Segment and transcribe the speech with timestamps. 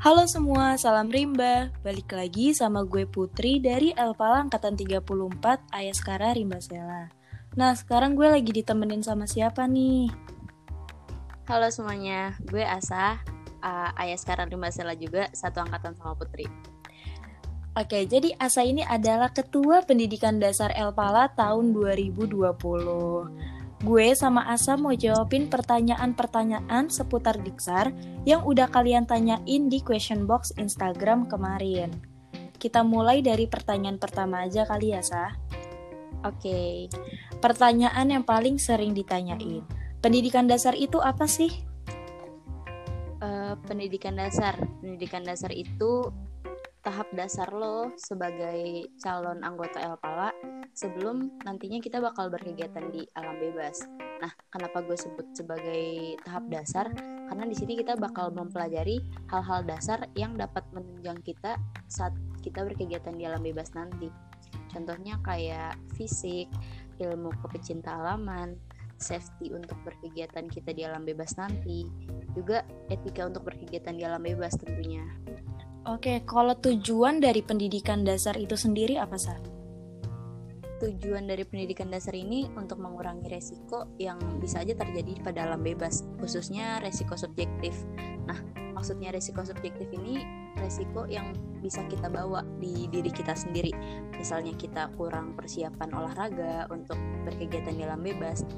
[0.00, 1.68] Halo semua, salam rimba.
[1.84, 5.04] Balik lagi sama gue Putri dari Elpala Angkatan 34
[5.76, 7.12] Ayaskara Rimba Sela.
[7.52, 10.08] Nah, sekarang gue lagi ditemenin sama siapa nih?
[11.44, 13.20] Halo semuanya, gue Asa,
[13.60, 16.48] uh, Ayaskara Rimba Sela juga, satu angkatan sama Putri.
[17.76, 23.59] Oke, jadi Asa ini adalah Ketua Pendidikan Dasar Elpala tahun 2020.
[23.80, 27.96] Gue sama Asa mau jawabin pertanyaan-pertanyaan seputar Diksar
[28.28, 31.88] yang udah kalian tanyain di question box Instagram kemarin.
[32.60, 35.32] Kita mulai dari pertanyaan pertama aja kali ya, Sa.
[36.28, 36.92] Oke.
[37.40, 39.64] Pertanyaan yang paling sering ditanyain.
[40.04, 41.48] Pendidikan dasar itu apa sih?
[43.24, 44.60] Uh, pendidikan dasar.
[44.84, 46.04] Pendidikan dasar itu
[46.84, 50.32] tahap dasar lo sebagai calon anggota Elpala
[50.80, 53.84] sebelum nantinya kita bakal berkegiatan di alam bebas.
[54.24, 56.88] Nah, kenapa gue sebut sebagai tahap dasar?
[57.28, 61.60] Karena di sini kita bakal mempelajari hal-hal dasar yang dapat menunjang kita
[61.92, 64.08] saat kita berkegiatan di alam bebas nanti.
[64.72, 66.48] Contohnya kayak fisik,
[66.96, 68.56] ilmu kepecinta alaman,
[68.96, 71.84] safety untuk berkegiatan kita di alam bebas nanti,
[72.32, 75.04] juga etika untuk berkegiatan di alam bebas tentunya.
[75.88, 79.59] Oke, kalau tujuan dari pendidikan dasar itu sendiri apa sih?
[80.80, 86.08] Tujuan dari pendidikan dasar ini untuk mengurangi resiko yang bisa aja terjadi pada alam bebas,
[86.16, 87.76] khususnya resiko subjektif.
[88.24, 88.40] Nah,
[88.72, 90.24] maksudnya resiko subjektif ini
[90.56, 93.76] resiko yang bisa kita bawa di diri kita sendiri.
[94.16, 96.96] Misalnya kita kurang persiapan olahraga untuk
[97.28, 98.48] berkegiatan di alam bebas,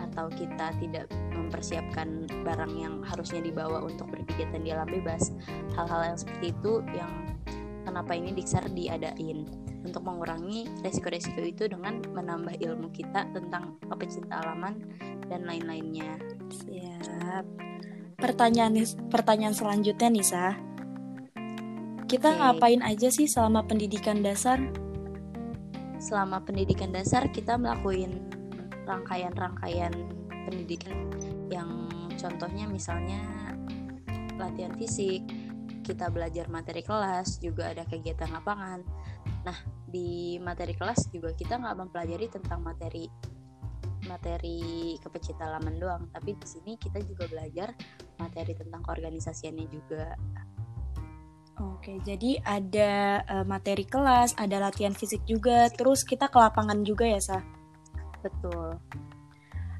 [0.00, 5.34] atau kita tidak mempersiapkan barang yang harusnya dibawa untuk berkegiatan di alam bebas
[5.76, 7.12] hal-hal yang seperti itu yang
[7.84, 9.44] kenapa ini Diksar diadain
[9.82, 14.78] untuk mengurangi resiko-resiko itu dengan menambah ilmu kita tentang pecinta alaman
[15.26, 16.18] dan lain-lainnya.
[16.50, 17.44] Siap.
[18.18, 18.78] Pertanyaan
[19.10, 20.46] pertanyaan selanjutnya Nisa.
[22.06, 22.38] Kita okay.
[22.38, 24.60] ngapain aja sih selama pendidikan dasar?
[25.98, 28.20] Selama pendidikan dasar kita melakukan
[28.86, 29.94] rangkaian-rangkaian
[30.46, 31.08] pendidikan.
[31.48, 31.70] Yang
[32.20, 33.22] contohnya misalnya
[34.36, 35.24] latihan fisik,
[35.82, 38.84] kita belajar materi kelas, juga ada kegiatan lapangan.
[39.42, 43.10] Nah, di materi kelas juga kita nggak mempelajari tentang materi
[44.06, 47.70] materi kepecinta alaman doang, tapi di sini kita juga belajar
[48.18, 50.18] materi tentang keorganisasiannya juga.
[51.62, 57.06] Oke, jadi ada uh, materi kelas, ada latihan fisik juga, terus kita ke lapangan juga
[57.06, 57.38] ya, Sa?
[58.24, 58.82] Betul.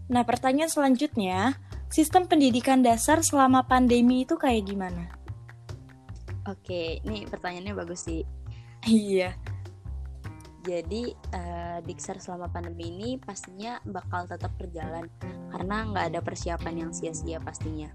[0.06, 1.58] Nah, pertanyaan selanjutnya,
[1.90, 5.10] sistem pendidikan dasar selama pandemi itu kayak gimana?
[6.46, 8.22] Oke, ini pertanyaannya bagus sih.
[8.86, 9.34] Iya.
[10.62, 15.10] Jadi uh, Diksar selama pandemi ini pastinya bakal tetap berjalan
[15.50, 17.90] karena nggak ada persiapan yang sia-sia pastinya.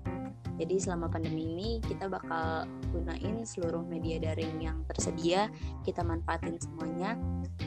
[0.57, 5.47] Jadi selama pandemi ini kita bakal gunain seluruh media daring yang tersedia,
[5.85, 7.16] kita manfaatin semuanya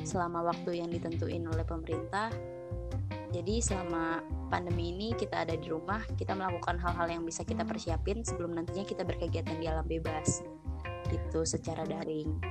[0.05, 2.29] selama waktu yang ditentuin oleh pemerintah
[3.31, 8.27] jadi selama pandemi ini kita ada di rumah, kita melakukan hal-hal yang bisa kita persiapin
[8.27, 10.43] sebelum nantinya kita berkegiatan di alam bebas.
[11.15, 12.43] Itu secara daring.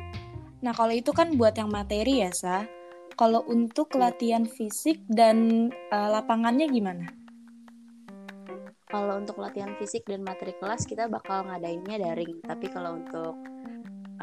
[0.60, 2.68] Nah, kalau itu kan buat yang materi ya, Sa.
[3.16, 7.08] Kalau untuk latihan fisik dan uh, lapangannya gimana?
[8.90, 13.38] Kalau untuk latihan fisik dan materi kelas kita bakal ngadainnya daring, tapi kalau untuk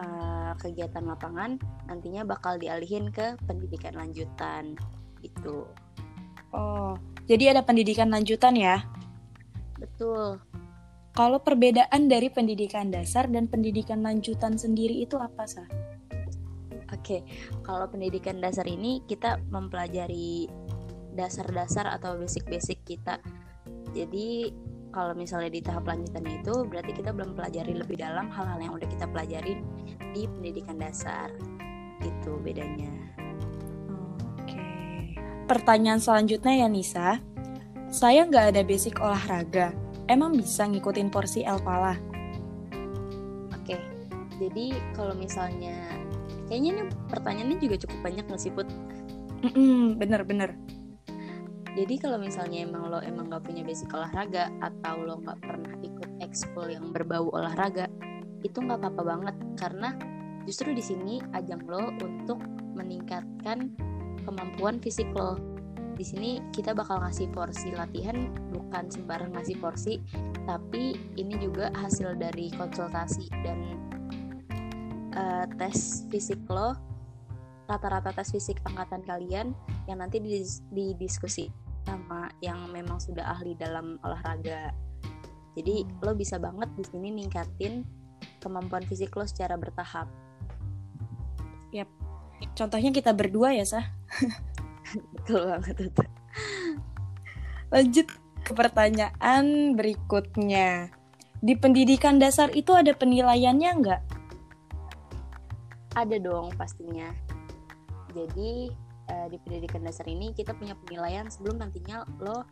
[0.00, 4.74] uh, kegiatan lapangan nantinya bakal dialihin ke pendidikan lanjutan
[5.22, 5.68] itu.
[6.50, 6.98] Oh,
[7.28, 8.82] jadi ada pendidikan lanjutan ya?
[9.76, 10.40] Betul.
[11.16, 15.68] Kalau perbedaan dari pendidikan dasar dan pendidikan lanjutan sendiri itu apa, sah?
[17.06, 17.22] Oke,
[17.62, 20.50] kalau pendidikan dasar ini kita mempelajari
[21.14, 23.22] dasar-dasar atau basic-basic kita.
[23.94, 24.50] Jadi
[24.90, 28.90] kalau misalnya di tahap lanjutannya itu berarti kita belum pelajari lebih dalam hal-hal yang udah
[28.90, 29.54] kita pelajari
[30.18, 31.30] di pendidikan dasar.
[32.02, 32.90] Itu bedanya.
[35.46, 37.22] Pertanyaan selanjutnya ya Nisa,
[37.86, 39.70] saya nggak ada basic olahraga,
[40.10, 41.94] emang bisa ngikutin porsi El Pala?
[43.54, 43.78] Oke,
[44.42, 46.02] jadi kalau misalnya,
[46.46, 48.68] kayaknya ini pertanyaannya juga cukup banyak nggak sih Put?
[50.00, 50.56] bener-bener.
[51.76, 56.10] Jadi kalau misalnya emang lo emang nggak punya basic olahraga atau lo nggak pernah ikut
[56.24, 57.84] ekskul yang berbau olahraga,
[58.40, 59.92] itu nggak apa-apa banget karena
[60.48, 62.40] justru di sini ajang lo untuk
[62.72, 63.76] meningkatkan
[64.24, 65.36] kemampuan fisik lo
[65.96, 69.96] di sini kita bakal ngasih porsi latihan bukan sembarang ngasih porsi
[70.44, 73.58] tapi ini juga hasil dari konsultasi dan
[75.16, 76.76] uh, tes fisik lo
[77.66, 79.56] rata-rata tes fisik angkatan kalian
[79.90, 80.22] yang nanti
[80.70, 81.50] didiskusi
[81.82, 84.70] sama yang memang sudah ahli dalam olahraga
[85.56, 87.80] jadi lo bisa banget di sini ningkatin
[88.44, 90.04] kemampuan fisik lo secara bertahap.
[91.72, 91.88] Yap.
[92.52, 93.88] Contohnya kita berdua ya, Sah?
[95.16, 96.04] Betul banget itu.
[97.72, 98.06] Lanjut
[98.44, 100.92] ke pertanyaan berikutnya.
[101.40, 104.02] Di pendidikan dasar itu ada penilaiannya nggak?
[105.96, 107.08] Ada dong pastinya.
[108.12, 108.68] Jadi
[109.08, 112.44] uh, di pendidikan dasar ini kita punya penilaian sebelum nantinya lo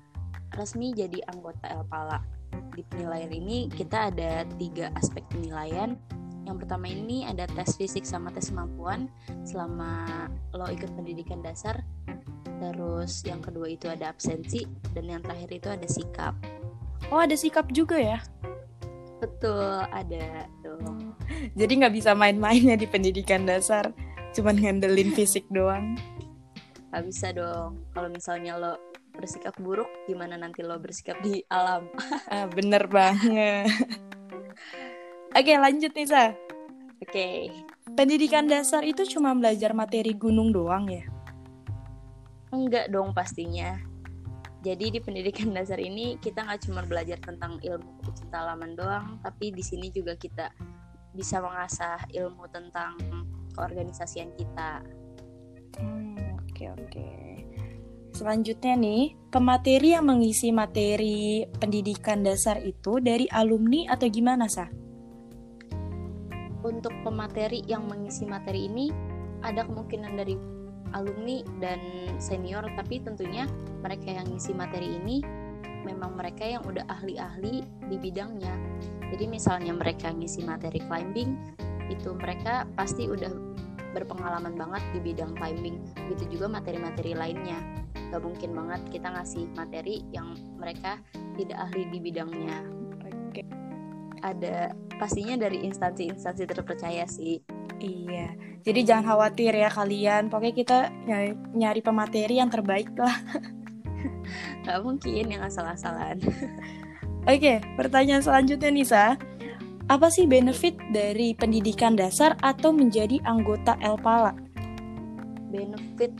[0.57, 2.25] resmi jadi anggota Elpala.
[2.73, 6.01] Di penilaian ini kita ada tiga aspek penilaian.
[6.45, 9.09] Yang pertama ini ada tes fisik sama tes kemampuan
[9.45, 11.85] selama lo ikut pendidikan dasar
[12.61, 14.65] terus yang kedua itu ada absensi
[14.95, 16.35] dan yang terakhir itu ada sikap
[17.11, 18.19] oh ada sikap juga ya
[19.21, 20.49] betul ada
[21.53, 23.93] jadi nggak bisa main-mainnya di pendidikan dasar.
[24.33, 25.95] Cuman ngandelin fisik doang.
[26.91, 27.85] Nggak bisa dong.
[27.93, 28.75] Kalau misalnya lo
[29.15, 31.87] bersikap buruk gimana nanti lo bersikap di alam?
[32.33, 33.71] Ah, bener banget.
[35.35, 36.35] Oke lanjut nih sa
[37.03, 37.29] oke.
[37.95, 41.07] Pendidikan dasar itu cuma belajar materi gunung doang ya?
[42.51, 43.79] Enggak dong pastinya.
[44.65, 49.53] Jadi di pendidikan dasar ini kita nggak cuma belajar tentang ilmu pecinta alaman doang, tapi
[49.53, 50.51] di sini juga kita
[51.15, 52.99] bisa mengasah ilmu tentang
[53.55, 54.83] keorganisasian kita.
[55.79, 57.09] Hmm, oke oke.
[58.15, 64.71] Selanjutnya nih, pemateri yang mengisi materi pendidikan dasar itu dari alumni atau gimana, Sah?
[66.63, 68.87] Untuk pemateri yang mengisi materi ini
[69.43, 70.35] ada kemungkinan dari
[70.95, 71.83] alumni dan
[72.23, 73.51] senior tapi tentunya
[73.83, 75.21] mereka yang ngisi materi ini
[75.85, 78.53] memang mereka yang udah ahli-ahli di bidangnya
[79.15, 81.37] jadi misalnya mereka ngisi materi climbing
[81.93, 83.31] itu mereka pasti udah
[83.95, 85.79] berpengalaman banget di bidang climbing
[86.11, 87.61] gitu juga materi-materi lainnya
[88.11, 90.99] gak mungkin banget kita ngasih materi yang mereka
[91.39, 92.59] tidak ahli di bidangnya
[93.31, 93.43] Oke.
[94.25, 97.39] ada pastinya dari instansi-instansi terpercaya sih
[97.85, 98.33] Iya,
[98.65, 100.33] jadi jangan khawatir ya kalian.
[100.33, 103.13] Pokoknya kita nyari, nyari pemateri yang terbaik lah.
[104.65, 106.21] Gak mungkin yang asal-asalan.
[107.31, 109.05] Oke, pertanyaan selanjutnya Nisa.
[109.89, 114.33] Apa sih benefit dari pendidikan dasar atau menjadi anggota Elpala?
[115.53, 116.13] Benefit,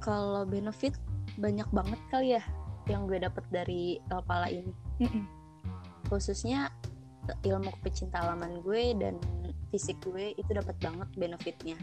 [0.00, 0.96] kalau benefit
[1.36, 2.42] banyak banget kali ya
[2.88, 4.72] yang gue dapet dari Elpala ini.
[5.00, 5.24] Mm -mm.
[6.08, 6.72] Khususnya
[7.44, 9.18] ilmu pecinta alaman gue dan
[9.68, 11.76] fisik gue itu dapat banget benefitnya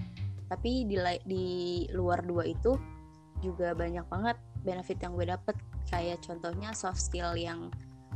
[0.54, 1.46] tapi di di
[1.98, 2.78] luar dua itu
[3.42, 5.56] juga banyak banget benefit yang gue dapet.
[5.92, 7.70] Kayak contohnya soft skill yang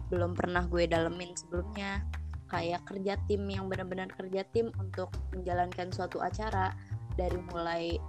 [0.10, 2.04] belum pernah gue dalemin sebelumnya.
[2.48, 6.72] Kayak kerja tim yang benar-benar kerja tim untuk menjalankan suatu acara.
[7.20, 8.00] Dari mulai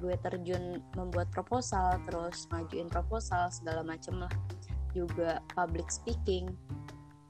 [0.00, 4.32] gue terjun membuat proposal terus ngajuin proposal segala macem lah.
[4.94, 6.54] Juga public speaking.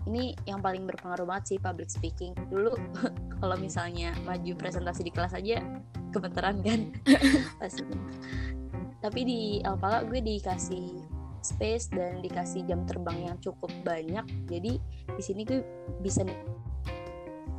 [0.08, 2.36] Ini yang paling berpengaruh banget sih public speaking.
[2.52, 2.76] Dulu
[3.40, 5.64] kalau misalnya maju presentasi di kelas aja
[6.10, 6.90] gemeteran kan
[9.00, 11.00] tapi di Alpala gue dikasih
[11.40, 14.24] space dan dikasih jam terbang yang cukup banyak.
[14.46, 14.76] Jadi
[15.16, 15.64] di sini gue
[16.04, 16.20] bisa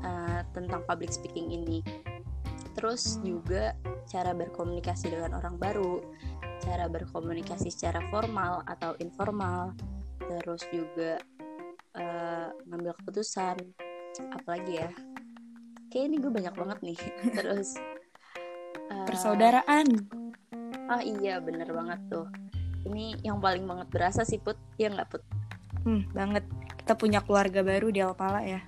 [0.05, 1.81] uh, tentang public speaking ini.
[2.77, 3.73] Terus juga
[4.05, 6.01] cara berkomunikasi dengan orang baru
[6.61, 9.73] cara berkomunikasi secara formal atau informal.
[10.21, 11.17] Terus juga
[11.97, 13.57] uh, ngambil keputusan.
[14.37, 14.89] Apalagi ya?
[15.89, 16.99] Kayak ini gue banyak banget nih.
[17.41, 17.81] Terus
[18.93, 20.20] uh, persaudaraan
[20.91, 22.27] ah iya bener banget tuh.
[22.83, 24.59] Ini yang paling banget berasa sih put.
[24.75, 25.23] Ya nggak put?
[25.87, 26.43] Hmm, banget.
[26.75, 28.59] Kita punya keluarga baru di Alpala ya.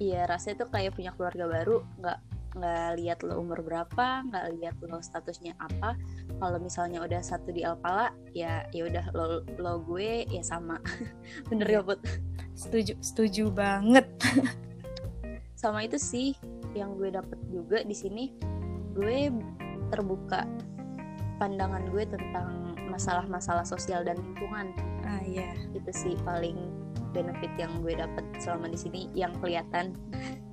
[0.00, 2.18] Iya rasanya tuh kayak punya keluarga baru nggak
[2.56, 6.00] nggak lihat lo umur berapa nggak lihat lo statusnya apa.
[6.40, 10.80] Kalau misalnya udah satu di Alpala ya ya udah lo lo gue ya sama.
[11.52, 12.00] Bener ya put?
[12.56, 14.08] Setuju setuju banget.
[15.56, 16.36] Sama itu sih
[16.76, 18.28] yang gue dapet juga di sini
[18.92, 19.32] gue
[19.88, 20.44] terbuka
[21.36, 24.72] pandangan gue tentang masalah-masalah sosial dan lingkungan
[25.04, 26.56] ah iya itu sih paling
[27.12, 29.96] benefit yang gue dapet selama di sini yang kelihatan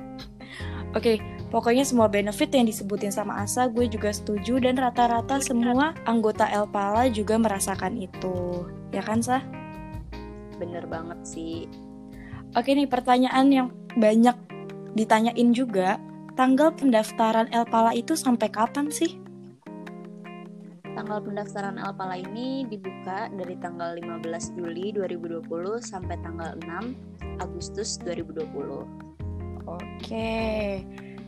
[0.94, 5.98] Oke, okay, pokoknya semua benefit yang disebutin sama Asa gue juga setuju dan rata-rata semua
[6.06, 8.70] anggota Elpala juga merasakan itu.
[8.94, 9.42] Ya kan, Sah?
[10.62, 11.66] Bener banget sih.
[12.54, 14.38] Oke nih, pertanyaan yang banyak
[14.94, 15.98] ditanyain juga,
[16.38, 19.23] tanggal pendaftaran Elpala itu sampai kapan sih?
[20.94, 25.50] Tanggal pendaftaran Elpala ini dibuka dari tanggal 15 Juli 2020
[25.82, 29.66] sampai tanggal 6 Agustus 2020.
[29.66, 30.38] Oke,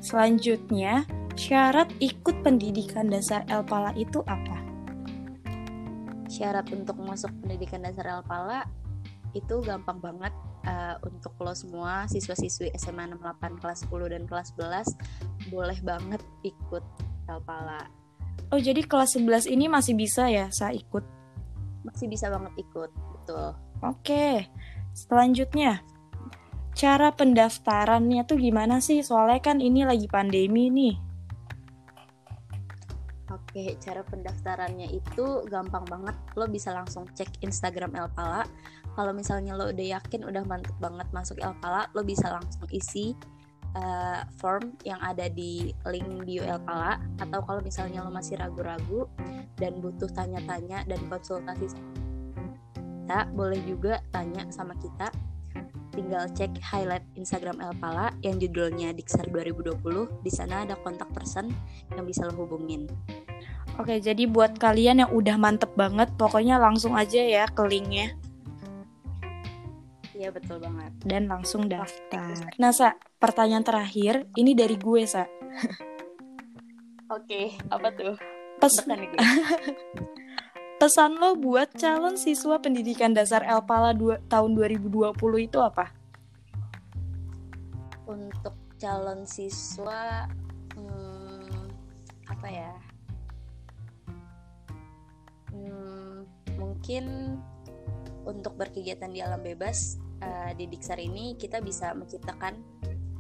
[0.06, 4.62] selanjutnya syarat ikut pendidikan dasar Elpala itu apa?
[6.30, 8.70] Syarat untuk masuk pendidikan dasar Elpala
[9.34, 10.34] itu gampang banget.
[10.66, 16.82] uh, untuk lo semua siswa-siswi SMA 68 kelas 10 dan kelas 11 boleh banget ikut
[17.30, 18.05] Elpala.
[18.54, 21.04] Oh, jadi kelas 11 ini masih bisa ya saya ikut?
[21.84, 23.58] Masih bisa banget ikut, betul.
[23.84, 24.48] Oke.
[24.96, 25.84] Selanjutnya,
[26.72, 29.04] cara pendaftarannya tuh gimana sih?
[29.04, 30.96] Soalnya kan ini lagi pandemi nih.
[33.28, 36.16] Oke, cara pendaftarannya itu gampang banget.
[36.40, 38.48] Lo bisa langsung cek Instagram Elpala.
[38.96, 43.12] Kalau misalnya lo udah yakin udah mantep banget masuk Elpala, lo bisa langsung isi
[43.76, 46.98] uh, form yang ada di link bio Elpala.
[47.20, 49.08] Atau kalau misalnya lo masih ragu-ragu
[49.60, 51.72] dan butuh tanya-tanya dan konsultasi
[53.06, 55.12] kita, boleh juga tanya sama kita.
[55.96, 59.80] Tinggal cek highlight Instagram Elpala yang judulnya Diksar 2020.
[60.26, 61.48] Di sana ada kontak person
[61.96, 62.90] yang bisa lo hubungin.
[63.76, 68.16] Oke, jadi buat kalian yang udah mantep banget, pokoknya langsung aja ya ke linknya.
[70.16, 70.92] Iya betul banget.
[71.04, 72.56] Dan langsung daftar.
[72.56, 75.28] Nah, Sa, pertanyaan terakhir, ini dari gue, Sa.
[77.12, 78.16] Oke, apa tuh?
[78.56, 78.80] Pes
[80.80, 85.12] Pesan lo buat calon siswa pendidikan dasar Elpala 2, tahun 2020
[85.44, 85.92] itu apa?
[88.08, 90.32] Untuk calon siswa,
[90.80, 91.68] hmm,
[92.32, 92.72] apa ya?
[96.86, 97.42] mungkin
[98.30, 102.60] untuk berkegiatan di alam bebas uh, di Diksar ini kita bisa menciptakan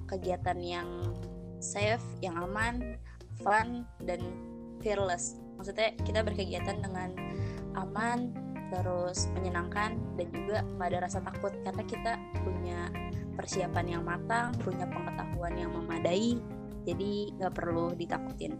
[0.05, 0.87] kegiatan yang
[1.59, 2.99] safe, yang aman,
[3.41, 4.21] fun dan
[4.79, 5.39] fearless.
[5.57, 7.15] Maksudnya kita berkegiatan dengan
[7.75, 8.31] aman,
[8.69, 12.79] terus menyenangkan dan juga nggak ada rasa takut karena kita punya
[13.35, 16.39] persiapan yang matang, punya pengetahuan yang memadai,
[16.87, 18.55] jadi nggak perlu ditakutin.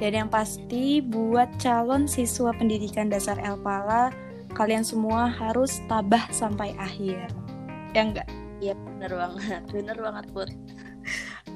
[0.00, 4.08] Dan yang pasti buat calon siswa pendidikan dasar Elpala,
[4.52, 7.30] kalian semua harus tabah sampai akhir.
[7.94, 8.28] Ya enggak?
[8.60, 10.50] Iya bener banget, bener banget Put.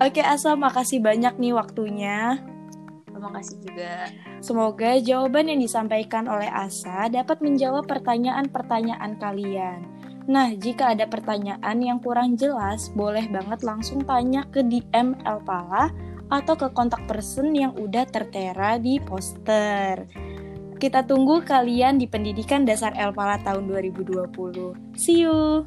[0.03, 2.43] Oke Asa, makasih banyak nih waktunya.
[3.07, 4.11] Terima kasih juga.
[4.43, 9.81] Semoga jawaban yang disampaikan oleh Asa dapat menjawab pertanyaan-pertanyaan kalian.
[10.25, 15.93] Nah, jika ada pertanyaan yang kurang jelas, boleh banget langsung tanya ke DM Elpala
[16.33, 20.09] atau ke kontak person yang udah tertera di poster.
[20.85, 24.77] Kita tunggu kalian di pendidikan dasar Elpala tahun 2020.
[24.93, 25.65] See you!